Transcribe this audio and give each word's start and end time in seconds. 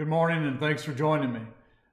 Good 0.00 0.08
morning, 0.08 0.46
and 0.46 0.58
thanks 0.58 0.82
for 0.82 0.94
joining 0.94 1.30
me. 1.30 1.42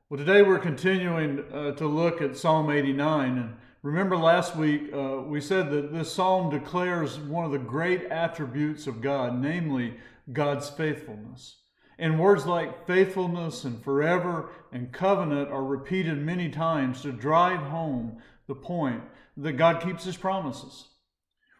Well, 0.09 0.17
today 0.17 0.41
we're 0.41 0.59
continuing 0.59 1.44
uh, 1.52 1.73
to 1.73 1.88
look 1.88 2.22
at 2.22 2.37
Psalm 2.37 2.72
89. 2.72 3.37
And 3.37 3.57
remember, 3.81 4.15
last 4.15 4.55
week 4.55 4.94
uh, 4.94 5.17
we 5.23 5.41
said 5.41 5.69
that 5.71 5.91
this 5.91 6.13
psalm 6.13 6.49
declares 6.49 7.20
one 7.20 7.43
of 7.43 7.51
the 7.51 7.57
great 7.57 8.05
attributes 8.05 8.88
of 8.88 9.01
God, 9.01 9.38
namely 9.41 9.96
God's 10.31 10.70
faithfulness. 10.70 11.57
And 11.99 12.17
words 12.17 12.46
like 12.46 12.88
faithfulness 12.88 13.65
and 13.65 13.83
forever 13.83 14.51
and 14.71 14.94
covenant 14.94 15.51
are 15.51 15.65
repeated 15.65 16.18
many 16.18 16.48
times 16.48 17.02
to 17.02 17.12
drive 17.12 17.60
home 17.60 18.20
the 18.48 18.55
point 18.55 19.02
that 19.36 19.58
God 19.58 19.84
keeps 19.84 20.05
his 20.05 20.16
promises. 20.16 20.86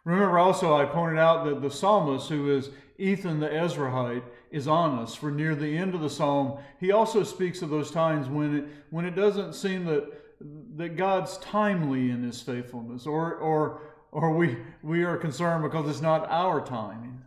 Remember 0.08 0.38
also, 0.38 0.74
I 0.74 0.86
pointed 0.86 1.18
out 1.18 1.44
that 1.44 1.60
the 1.60 1.70
psalmist, 1.70 2.30
who 2.30 2.50
is 2.56 2.70
Ethan 2.96 3.40
the 3.40 3.48
Ezrahite, 3.48 4.22
is 4.50 4.66
honest. 4.66 5.18
For 5.18 5.30
near 5.30 5.54
the 5.54 5.76
end 5.76 5.94
of 5.94 6.00
the 6.00 6.08
psalm, 6.08 6.60
he 6.80 6.92
also 6.92 7.22
speaks 7.22 7.60
of 7.60 7.68
those 7.68 7.90
times 7.90 8.26
when 8.26 8.56
it, 8.56 8.64
when 8.88 9.04
it 9.04 9.14
doesn't 9.14 9.54
seem 9.54 9.84
that, 9.84 10.10
that 10.78 10.96
God's 10.96 11.36
timely 11.36 12.10
in 12.10 12.22
his 12.22 12.40
faithfulness, 12.40 13.06
or, 13.06 13.34
or, 13.34 13.82
or 14.10 14.34
we, 14.34 14.56
we 14.82 15.04
are 15.04 15.18
concerned 15.18 15.62
because 15.62 15.86
it's 15.90 16.00
not 16.00 16.26
our 16.30 16.64
timing. 16.64 17.20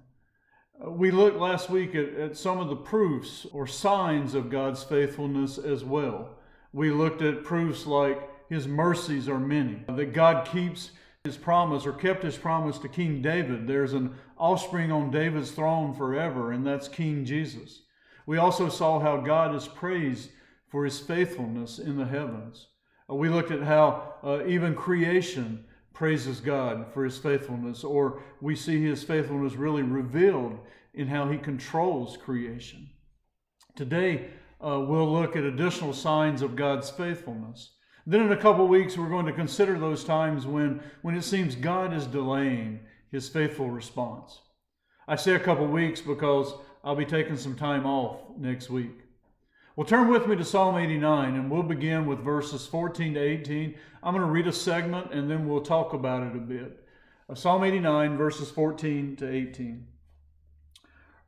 We 0.84 1.12
looked 1.12 1.38
last 1.38 1.70
week 1.70 1.94
at, 1.94 2.16
at 2.16 2.36
some 2.36 2.60
of 2.60 2.68
the 2.68 2.76
proofs 2.76 3.46
or 3.54 3.68
signs 3.68 4.34
of 4.34 4.50
God's 4.50 4.82
faithfulness 4.82 5.60
as 5.60 5.84
well. 5.84 6.32
We 6.74 6.90
looked 6.90 7.22
at 7.22 7.44
proofs 7.44 7.86
like 7.86 8.28
his 8.50 8.68
mercies 8.68 9.30
are 9.30 9.40
many, 9.40 9.84
that 9.88 10.14
God 10.14 10.48
keeps 10.48 10.90
his 11.24 11.38
promise 11.38 11.86
or 11.86 11.94
kept 11.94 12.24
his 12.24 12.36
promise 12.36 12.80
to 12.80 12.90
King 12.90 13.22
David. 13.22 13.68
There's 13.68 13.94
an 13.94 14.16
offspring 14.40 14.92
on 14.92 15.12
David's 15.12 15.52
throne 15.52 15.94
forever, 15.94 16.52
and 16.52 16.66
that's 16.66 16.88
King 16.88 17.26
Jesus. 17.26 17.84
We 18.26 18.40
also 18.40 18.70
saw 18.70 19.00
how 19.00 19.18
God 19.18 19.54
is 19.54 19.68
praised 19.68 20.32
for 20.70 20.84
his 20.84 21.00
faithfulness 21.00 21.78
in 21.78 21.98
the 21.98 22.08
heavens. 22.08 22.70
Uh, 23.08 23.14
we 23.14 23.30
looked 23.30 23.52
at 23.52 23.62
how 23.62 24.16
uh, 24.24 24.44
even 24.48 24.74
creation 24.74 25.64
praises 25.94 26.40
God 26.40 26.92
for 26.92 27.04
his 27.04 27.20
faithfulness, 27.20 27.84
or 27.84 28.24
we 28.40 28.56
see 28.56 28.82
his 28.82 29.04
faithfulness 29.04 29.54
really 29.54 29.84
revealed 29.84 30.58
in 30.96 31.08
how 31.08 31.30
he 31.30 31.38
controls 31.38 32.18
creation. 32.18 32.90
Today, 33.76 34.32
uh, 34.60 34.80
we'll 34.80 35.12
look 35.12 35.36
at 35.36 35.44
additional 35.44 35.94
signs 35.94 36.42
of 36.42 36.56
God's 36.56 36.90
faithfulness. 36.90 37.74
Then, 38.08 38.22
in 38.22 38.32
a 38.32 38.38
couple 38.38 38.68
weeks, 38.68 38.98
we're 38.98 39.10
going 39.10 39.28
to 39.28 39.34
consider 39.34 39.78
those 39.78 40.04
times 40.04 40.48
when, 40.48 40.82
when 41.02 41.16
it 41.16 41.24
seems 41.24 41.56
God 41.56 41.94
is 41.94 42.08
delaying 42.08 42.80
his 43.12 43.30
faithful 43.30 43.70
response. 43.70 44.40
I 45.08 45.16
say 45.16 45.34
a 45.34 45.40
couple 45.40 45.68
weeks 45.68 46.02
because 46.02 46.54
I'll 46.84 46.96
be 46.96 47.06
taking 47.06 47.38
some 47.38 47.56
time 47.56 47.86
off 47.86 48.22
next 48.38 48.70
week. 48.70 49.02
Well, 49.76 49.86
turn 49.86 50.10
with 50.10 50.28
me 50.28 50.36
to 50.36 50.44
Psalm 50.44 50.78
89, 50.78 51.36
and 51.36 51.50
we'll 51.50 51.64
begin 51.64 52.06
with 52.06 52.20
verses 52.20 52.66
14 52.68 53.14
to 53.14 53.20
18. 53.20 53.76
I'm 54.04 54.14
going 54.14 54.26
to 54.26 54.32
read 54.32 54.48
a 54.48 54.54
segment, 54.54 55.14
and 55.14 55.30
then 55.30 55.48
we'll 55.48 55.62
talk 55.62 55.94
about 55.94 56.24
it 56.24 56.36
a 56.36 56.40
bit. 56.40 56.84
Uh, 57.30 57.36
Psalm 57.36 57.64
89, 57.64 58.18
verses 58.18 58.50
14 58.52 59.16
to 59.18 59.30
18. 59.30 59.88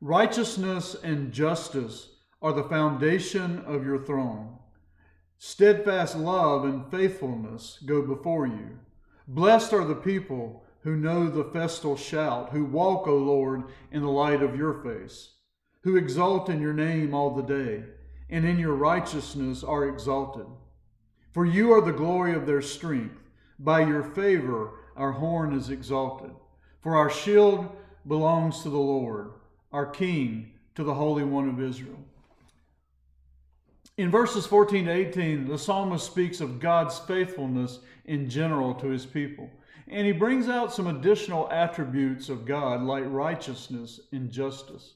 Righteousness 0.00 0.94
and 1.02 1.32
justice 1.32 2.10
are 2.42 2.52
the 2.52 2.64
foundation 2.64 3.60
of 3.60 3.86
your 3.86 4.04
throne. 4.04 4.58
Steadfast 5.38 6.16
love 6.16 6.64
and 6.64 6.90
faithfulness 6.90 7.78
go 7.84 8.02
before 8.02 8.46
you. 8.46 8.78
Blessed 9.26 9.72
are 9.72 9.84
the 9.84 9.94
people 9.94 10.64
who 10.82 10.96
know 10.96 11.28
the 11.28 11.44
festal 11.44 11.96
shout, 11.96 12.50
who 12.50 12.64
walk, 12.64 13.06
O 13.06 13.16
Lord, 13.16 13.64
in 13.90 14.02
the 14.02 14.10
light 14.10 14.42
of 14.42 14.56
your 14.56 14.82
face, 14.82 15.30
who 15.82 15.96
exalt 15.96 16.48
in 16.48 16.60
your 16.60 16.74
name 16.74 17.14
all 17.14 17.30
the 17.30 17.42
day, 17.42 17.84
and 18.28 18.44
in 18.44 18.58
your 18.58 18.74
righteousness 18.74 19.64
are 19.64 19.88
exalted. 19.88 20.46
For 21.32 21.44
you 21.44 21.72
are 21.72 21.80
the 21.80 21.92
glory 21.92 22.34
of 22.34 22.46
their 22.46 22.62
strength. 22.62 23.18
By 23.58 23.80
your 23.80 24.02
favor 24.02 24.72
our 24.96 25.12
horn 25.12 25.52
is 25.52 25.70
exalted. 25.70 26.30
For 26.80 26.96
our 26.96 27.10
shield 27.10 27.68
belongs 28.06 28.62
to 28.62 28.68
the 28.68 28.78
Lord, 28.78 29.32
our 29.72 29.86
King 29.86 30.52
to 30.74 30.84
the 30.84 30.94
Holy 30.94 31.24
One 31.24 31.48
of 31.48 31.60
Israel. 31.60 31.98
In 33.96 34.10
verses 34.10 34.44
14 34.44 34.86
to 34.86 34.90
18, 34.90 35.46
the 35.46 35.56
psalmist 35.56 36.04
speaks 36.04 36.40
of 36.40 36.58
God's 36.58 36.98
faithfulness 36.98 37.78
in 38.06 38.28
general 38.28 38.74
to 38.74 38.88
his 38.88 39.06
people. 39.06 39.48
And 39.86 40.04
he 40.04 40.12
brings 40.12 40.48
out 40.48 40.72
some 40.72 40.88
additional 40.88 41.48
attributes 41.50 42.28
of 42.28 42.44
God, 42.44 42.82
like 42.82 43.04
righteousness 43.06 44.00
and 44.10 44.32
justice. 44.32 44.94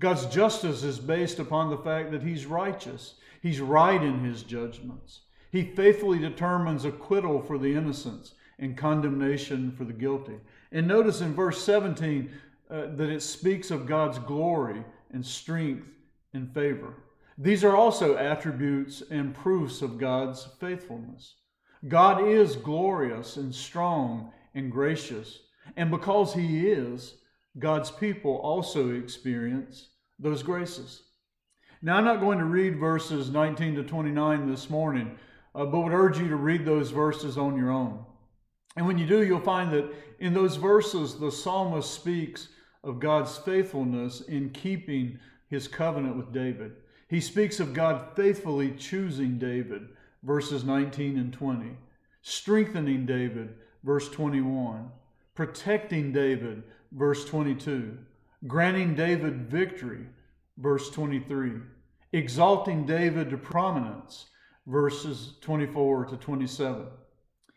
God's 0.00 0.26
justice 0.26 0.84
is 0.84 1.00
based 1.00 1.40
upon 1.40 1.68
the 1.68 1.78
fact 1.78 2.12
that 2.12 2.22
he's 2.22 2.46
righteous, 2.46 3.14
he's 3.42 3.60
right 3.60 4.00
in 4.00 4.22
his 4.22 4.44
judgments. 4.44 5.22
He 5.50 5.64
faithfully 5.74 6.20
determines 6.20 6.84
acquittal 6.84 7.42
for 7.42 7.58
the 7.58 7.74
innocents 7.74 8.34
and 8.60 8.76
condemnation 8.76 9.72
for 9.72 9.84
the 9.84 9.92
guilty. 9.92 10.36
And 10.70 10.86
notice 10.86 11.22
in 11.22 11.34
verse 11.34 11.60
17 11.62 12.30
uh, 12.70 12.86
that 12.94 13.10
it 13.10 13.22
speaks 13.22 13.72
of 13.72 13.86
God's 13.86 14.20
glory 14.20 14.84
and 15.10 15.26
strength 15.26 15.88
and 16.34 16.52
favor. 16.54 16.94
These 17.40 17.62
are 17.62 17.76
also 17.76 18.16
attributes 18.16 19.00
and 19.10 19.34
proofs 19.34 19.80
of 19.80 19.96
God's 19.96 20.48
faithfulness. 20.58 21.36
God 21.86 22.26
is 22.26 22.56
glorious 22.56 23.36
and 23.36 23.54
strong 23.54 24.32
and 24.54 24.72
gracious. 24.72 25.38
And 25.76 25.88
because 25.88 26.34
He 26.34 26.68
is, 26.68 27.14
God's 27.56 27.92
people 27.92 28.34
also 28.36 28.90
experience 28.90 29.90
those 30.18 30.42
graces. 30.42 31.02
Now, 31.80 31.96
I'm 31.96 32.04
not 32.04 32.18
going 32.18 32.38
to 32.38 32.44
read 32.44 32.80
verses 32.80 33.30
19 33.30 33.76
to 33.76 33.84
29 33.84 34.50
this 34.50 34.68
morning, 34.68 35.16
uh, 35.54 35.64
but 35.64 35.80
would 35.80 35.92
urge 35.92 36.18
you 36.18 36.28
to 36.28 36.36
read 36.36 36.64
those 36.64 36.90
verses 36.90 37.38
on 37.38 37.56
your 37.56 37.70
own. 37.70 38.04
And 38.76 38.84
when 38.84 38.98
you 38.98 39.06
do, 39.06 39.24
you'll 39.24 39.38
find 39.40 39.72
that 39.72 39.88
in 40.18 40.34
those 40.34 40.56
verses, 40.56 41.16
the 41.16 41.30
psalmist 41.30 41.94
speaks 41.94 42.48
of 42.82 42.98
God's 42.98 43.38
faithfulness 43.38 44.22
in 44.22 44.50
keeping 44.50 45.20
his 45.48 45.68
covenant 45.68 46.16
with 46.16 46.32
David. 46.32 46.72
He 47.08 47.20
speaks 47.20 47.58
of 47.58 47.72
God 47.72 48.14
faithfully 48.14 48.72
choosing 48.72 49.38
David, 49.38 49.88
verses 50.22 50.62
19 50.64 51.18
and 51.18 51.32
20, 51.32 51.70
strengthening 52.20 53.06
David, 53.06 53.54
verse 53.82 54.10
21, 54.10 54.90
protecting 55.34 56.12
David, 56.12 56.62
verse 56.92 57.24
22, 57.24 57.96
granting 58.46 58.94
David 58.94 59.50
victory, 59.50 60.04
verse 60.58 60.90
23, 60.90 61.52
exalting 62.12 62.84
David 62.84 63.30
to 63.30 63.38
prominence, 63.38 64.26
verses 64.66 65.32
24 65.40 66.06
to 66.06 66.16
27, 66.18 66.86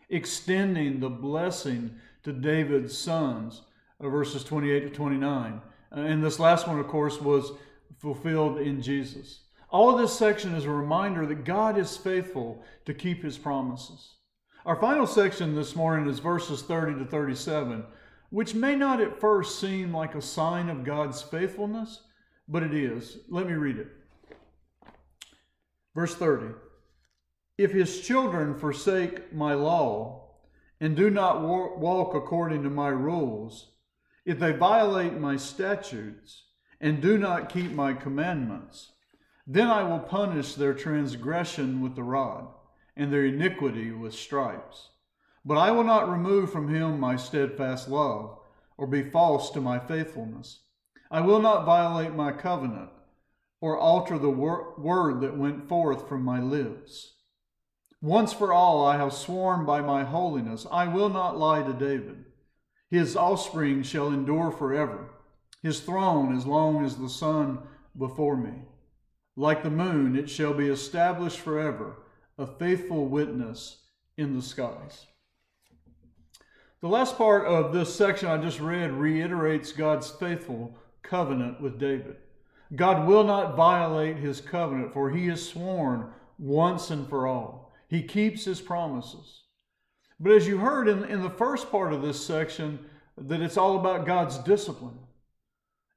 extending 0.09 1.01
the 1.01 1.09
blessing 1.09 1.93
to 2.23 2.31
David's 2.31 2.97
sons, 2.97 3.63
verses 3.99 4.45
28 4.45 4.79
to 4.81 4.89
29. 4.89 5.61
And 5.91 6.23
this 6.23 6.39
last 6.39 6.69
one, 6.69 6.79
of 6.79 6.87
course, 6.87 7.19
was 7.19 7.51
fulfilled 7.99 8.59
in 8.59 8.81
Jesus. 8.81 9.41
All 9.69 9.89
of 9.89 9.99
this 9.99 10.17
section 10.17 10.53
is 10.53 10.65
a 10.65 10.69
reminder 10.69 11.25
that 11.25 11.45
God 11.45 11.77
is 11.77 11.95
faithful 11.95 12.63
to 12.85 12.93
keep 12.93 13.23
his 13.23 13.37
promises. 13.37 14.15
Our 14.65 14.75
final 14.75 15.07
section 15.07 15.55
this 15.55 15.75
morning 15.75 16.09
is 16.09 16.19
verses 16.19 16.61
30 16.61 16.99
to 16.99 17.05
37, 17.05 17.83
which 18.29 18.53
may 18.53 18.75
not 18.75 19.01
at 19.01 19.19
first 19.19 19.59
seem 19.59 19.93
like 19.93 20.13
a 20.13 20.21
sign 20.21 20.69
of 20.69 20.83
God's 20.83 21.21
faithfulness, 21.21 22.03
but 22.47 22.63
it 22.63 22.73
is. 22.73 23.19
Let 23.29 23.47
me 23.47 23.53
read 23.53 23.77
it. 23.77 23.87
Verse 25.95 26.15
30 26.15 26.53
If 27.57 27.71
his 27.71 28.01
children 28.01 28.57
forsake 28.57 29.33
my 29.33 29.53
law 29.53 30.31
and 30.79 30.95
do 30.95 31.09
not 31.09 31.41
walk 31.41 32.13
according 32.13 32.63
to 32.63 32.69
my 32.69 32.89
rules, 32.89 33.71
if 34.25 34.37
they 34.37 34.51
violate 34.51 35.19
my 35.19 35.37
statutes, 35.37 36.43
and 36.81 36.99
do 36.99 37.15
not 37.15 37.47
keep 37.47 37.71
my 37.71 37.93
commandments. 37.93 38.93
Then 39.45 39.67
I 39.67 39.83
will 39.83 39.99
punish 39.99 40.55
their 40.55 40.73
transgression 40.73 41.79
with 41.79 41.95
the 41.95 42.03
rod, 42.03 42.47
and 42.97 43.13
their 43.13 43.25
iniquity 43.25 43.91
with 43.91 44.13
stripes. 44.15 44.89
But 45.45 45.57
I 45.57 45.71
will 45.71 45.83
not 45.83 46.09
remove 46.09 46.51
from 46.51 46.73
him 46.73 46.99
my 46.99 47.15
steadfast 47.15 47.87
love, 47.87 48.39
or 48.77 48.87
be 48.87 49.03
false 49.03 49.51
to 49.51 49.61
my 49.61 49.77
faithfulness. 49.77 50.61
I 51.11 51.21
will 51.21 51.39
not 51.39 51.65
violate 51.65 52.13
my 52.13 52.31
covenant, 52.31 52.89
or 53.59 53.77
alter 53.77 54.17
the 54.17 54.29
wor- 54.29 54.73
word 54.79 55.21
that 55.21 55.37
went 55.37 55.69
forth 55.69 56.09
from 56.09 56.23
my 56.23 56.41
lips. 56.41 57.13
Once 58.01 58.33
for 58.33 58.51
all 58.51 58.83
I 58.83 58.97
have 58.97 59.13
sworn 59.13 59.65
by 59.65 59.81
my 59.81 60.03
holiness, 60.03 60.65
I 60.71 60.87
will 60.87 61.09
not 61.09 61.37
lie 61.37 61.61
to 61.61 61.73
David. 61.73 62.25
His 62.89 63.15
offspring 63.15 63.83
shall 63.83 64.07
endure 64.07 64.51
forever 64.51 65.11
his 65.61 65.79
throne 65.79 66.35
as 66.35 66.45
long 66.45 66.83
as 66.83 66.95
the 66.95 67.09
sun 67.09 67.59
before 67.97 68.37
me. 68.37 68.53
Like 69.35 69.63
the 69.63 69.69
moon, 69.69 70.15
it 70.15 70.29
shall 70.29 70.53
be 70.53 70.67
established 70.67 71.39
forever, 71.39 72.03
a 72.37 72.45
faithful 72.45 73.07
witness 73.07 73.83
in 74.17 74.35
the 74.35 74.41
skies. 74.41 75.05
The 76.81 76.87
last 76.87 77.17
part 77.17 77.45
of 77.45 77.73
this 77.73 77.93
section 77.93 78.27
I 78.27 78.37
just 78.37 78.59
read 78.59 78.91
reiterates 78.91 79.71
God's 79.71 80.09
faithful 80.09 80.77
covenant 81.03 81.61
with 81.61 81.79
David. 81.79 82.17
God 82.75 83.07
will 83.07 83.23
not 83.23 83.55
violate 83.55 84.17
his 84.17 84.41
covenant, 84.41 84.93
for 84.93 85.11
he 85.11 85.27
has 85.27 85.47
sworn 85.47 86.09
once 86.39 86.89
and 86.89 87.07
for 87.07 87.27
all. 87.27 87.71
He 87.87 88.01
keeps 88.01 88.45
his 88.45 88.61
promises. 88.61 89.43
But 90.19 90.31
as 90.31 90.47
you 90.47 90.57
heard 90.57 90.87
in, 90.87 91.03
in 91.03 91.21
the 91.21 91.29
first 91.29 91.69
part 91.69 91.93
of 91.93 92.01
this 92.01 92.25
section, 92.25 92.79
that 93.17 93.41
it's 93.41 93.57
all 93.57 93.77
about 93.77 94.05
God's 94.05 94.37
discipline. 94.39 94.97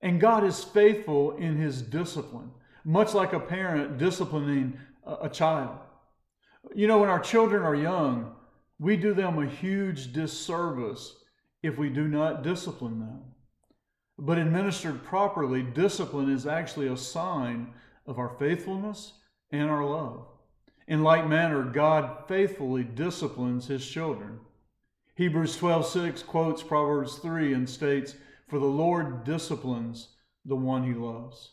And 0.04 0.20
God 0.20 0.44
is 0.44 0.62
faithful 0.62 1.34
in 1.38 1.56
his 1.56 1.80
discipline, 1.80 2.50
much 2.84 3.14
like 3.14 3.32
a 3.32 3.40
parent 3.40 3.96
disciplining 3.96 4.78
a, 5.06 5.30
child. 5.30 5.78
You 6.74 6.86
know, 6.86 6.98
when 6.98 7.08
our 7.08 7.20
children 7.20 7.62
are 7.62 7.74
young, 7.74 8.34
we 8.78 8.98
do 8.98 9.14
them 9.14 9.38
a 9.38 9.48
huge 9.48 10.12
disservice 10.12 11.16
if 11.62 11.78
we 11.78 11.88
do 11.88 12.06
not 12.06 12.42
discipline 12.42 13.00
them. 13.00 13.22
But 14.18 14.36
administered 14.36 15.02
properly, 15.04 15.62
discipline 15.62 16.30
is 16.30 16.46
actually 16.46 16.88
a 16.88 16.98
sign 16.98 17.72
of 18.06 18.18
our 18.18 18.36
faithfulness 18.38 19.14
and 19.50 19.70
our 19.70 19.86
love. 19.86 20.26
In 20.86 21.02
like 21.02 21.26
manner, 21.26 21.62
God 21.62 22.28
faithfully 22.28 22.84
disciplines 22.84 23.68
his 23.68 23.86
children. 23.88 24.40
Hebrews 25.14 25.56
12:6 25.56 26.26
quotes 26.26 26.62
Proverbs 26.62 27.16
3 27.20 27.54
and 27.54 27.68
states, 27.68 28.16
"For 28.48 28.58
the 28.58 28.66
Lord 28.66 29.24
disciplines 29.24 30.16
the 30.44 30.56
one 30.56 30.84
he 30.84 30.94
loves." 30.94 31.52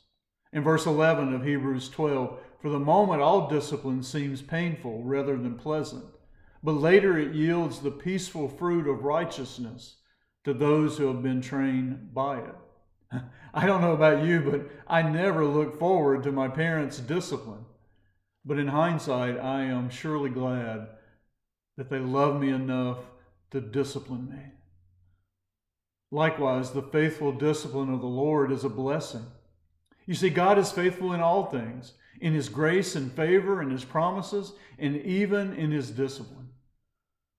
In 0.54 0.64
verse 0.64 0.86
11 0.86 1.34
of 1.34 1.44
Hebrews 1.44 1.90
12, 1.90 2.40
for 2.60 2.70
the 2.70 2.80
moment 2.80 3.22
all 3.22 3.48
discipline 3.48 4.04
seems 4.04 4.42
painful 4.42 5.04
rather 5.04 5.38
than 5.38 5.58
pleasant, 5.58 6.06
but 6.62 6.74
later 6.74 7.18
it 7.18 7.34
yields 7.34 7.80
the 7.80 7.92
peaceful 7.92 8.48
fruit 8.48 8.88
of 8.88 9.04
righteousness 9.04 9.98
to 10.44 10.54
those 10.54 10.98
who 10.98 11.08
have 11.08 11.24
been 11.24 11.42
trained 11.42 12.14
by 12.14 12.40
it. 12.40 12.56
I 13.54 13.66
don't 13.66 13.82
know 13.82 13.94
about 13.94 14.26
you, 14.26 14.42
but 14.42 14.70
I 14.88 15.02
never 15.02 15.46
look 15.46 15.78
forward 15.78 16.24
to 16.24 16.32
my 16.32 16.48
parents' 16.48 17.00
discipline. 17.00 17.66
But 18.44 18.58
in 18.58 18.68
hindsight, 18.68 19.38
I 19.38 19.64
am 19.64 19.90
surely 19.90 20.30
glad 20.30 20.88
that 21.78 21.90
they 21.90 22.00
love 22.00 22.40
me 22.40 22.50
enough 22.50 23.00
to 23.52 23.62
discipline 23.62 24.30
me. 24.30 24.44
Likewise, 26.12 26.72
the 26.72 26.82
faithful 26.82 27.32
discipline 27.32 27.94
of 27.94 28.02
the 28.02 28.08
Lord 28.08 28.52
is 28.52 28.66
a 28.66 28.70
blessing. 28.70 29.26
You 30.06 30.14
see, 30.14 30.30
God 30.30 30.60
is 30.60 30.72
faithful 30.72 31.14
in 31.14 31.22
all 31.22 31.46
things, 31.46 31.94
in 32.20 32.34
His 32.34 32.50
grace 32.50 32.96
and 32.96 33.12
favor 33.14 33.62
and 33.62 33.72
His 33.72 33.86
promises, 33.86 34.52
and 34.78 34.98
even 34.98 35.54
in 35.54 35.72
His 35.72 35.90
discipline. 35.90 36.50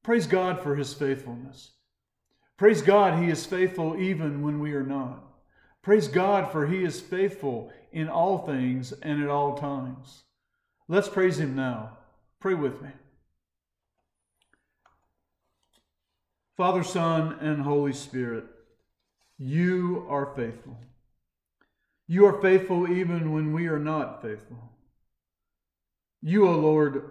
Praise 0.03 0.27
God 0.27 0.61
for 0.63 0.75
His 0.75 0.95
faithfulness. 0.95 1.73
Praise 2.57 2.81
God, 2.81 3.23
He 3.23 3.31
is 3.31 3.45
faithful 3.45 3.97
even 4.01 4.41
when 4.43 4.59
we 4.59 4.73
are 4.73 4.83
not. 4.83 5.23
Praise 5.83 6.09
God, 6.09 6.51
for 6.51 6.67
He 6.67 6.83
is 6.83 7.01
faithful 7.01 7.71
in 7.93 8.09
all 8.09 8.39
things 8.39 8.93
and 9.03 9.23
at 9.23 9.29
all 9.29 9.59
times. 9.59 10.23
Let's 10.89 11.09
praise 11.09 11.39
Him 11.39 11.55
now. 11.55 11.99
Pray 12.41 12.55
with 12.55 12.81
me. 12.81 12.89
Father, 16.57 16.83
Son, 16.83 17.37
and 17.41 17.63
Holy 17.63 17.93
Spirit, 17.93 18.45
you 19.43 20.06
are 20.09 20.35
faithful. 20.37 20.79
You 22.06 22.27
are 22.27 22.41
faithful 22.41 22.89
even 22.89 23.33
when 23.33 23.53
we 23.53 23.67
are 23.67 23.79
not 23.79 24.23
faithful. 24.23 24.71
You, 26.21 26.47
O 26.47 26.53
Lord, 26.53 27.11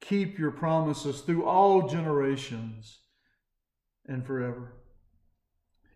keep 0.00 0.38
your 0.38 0.52
promises 0.52 1.20
through 1.20 1.44
all 1.44 1.86
generations 1.86 2.98
and 4.06 4.26
forever. 4.26 4.72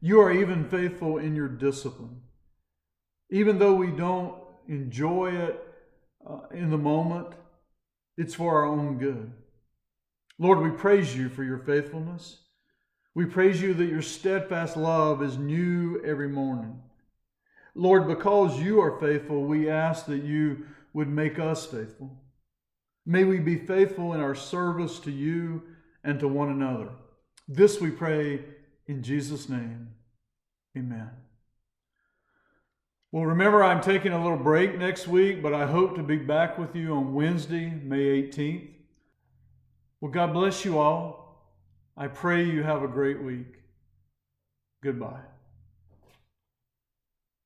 You 0.02 0.20
are 0.20 0.30
even 0.30 0.68
faithful 0.68 1.16
in 1.16 1.34
your 1.34 1.48
discipline. 1.48 2.20
Even 3.30 3.58
though 3.58 3.74
we 3.74 3.90
don't 3.90 4.34
enjoy 4.68 5.34
it 5.34 5.64
uh, 6.28 6.40
in 6.52 6.68
the 6.68 6.76
moment, 6.76 7.28
it's 8.18 8.34
for 8.34 8.54
our 8.54 8.66
own 8.66 8.98
good. 8.98 9.32
Lord, 10.38 10.60
we 10.60 10.70
praise 10.70 11.16
you 11.16 11.30
for 11.30 11.42
your 11.42 11.58
faithfulness. 11.58 12.47
We 13.18 13.26
praise 13.26 13.60
you 13.60 13.74
that 13.74 13.86
your 13.86 14.00
steadfast 14.00 14.76
love 14.76 15.24
is 15.24 15.36
new 15.38 16.00
every 16.04 16.28
morning. 16.28 16.80
Lord, 17.74 18.06
because 18.06 18.60
you 18.60 18.80
are 18.80 19.00
faithful, 19.00 19.42
we 19.42 19.68
ask 19.68 20.06
that 20.06 20.22
you 20.22 20.66
would 20.92 21.08
make 21.08 21.40
us 21.40 21.66
faithful. 21.66 22.16
May 23.04 23.24
we 23.24 23.40
be 23.40 23.56
faithful 23.56 24.14
in 24.14 24.20
our 24.20 24.36
service 24.36 25.00
to 25.00 25.10
you 25.10 25.64
and 26.04 26.20
to 26.20 26.28
one 26.28 26.48
another. 26.48 26.90
This 27.48 27.80
we 27.80 27.90
pray 27.90 28.44
in 28.86 29.02
Jesus' 29.02 29.48
name. 29.48 29.88
Amen. 30.76 31.10
Well, 33.10 33.26
remember, 33.26 33.64
I'm 33.64 33.80
taking 33.80 34.12
a 34.12 34.22
little 34.22 34.38
break 34.38 34.78
next 34.78 35.08
week, 35.08 35.42
but 35.42 35.52
I 35.52 35.66
hope 35.66 35.96
to 35.96 36.04
be 36.04 36.18
back 36.18 36.56
with 36.56 36.76
you 36.76 36.94
on 36.94 37.12
Wednesday, 37.14 37.68
May 37.82 38.22
18th. 38.22 38.68
Well, 40.00 40.12
God 40.12 40.32
bless 40.32 40.64
you 40.64 40.78
all. 40.78 41.27
I 42.00 42.06
pray 42.06 42.44
you 42.44 42.62
have 42.62 42.84
a 42.84 42.88
great 42.88 43.20
week. 43.20 43.56
Goodbye. 44.84 45.18